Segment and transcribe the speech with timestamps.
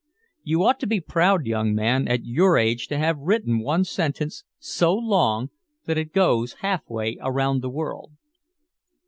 [0.41, 4.43] You ought to be proud, young man, at your age to have written one sentence
[4.57, 5.51] so long
[5.85, 8.11] that it goes half way around the world."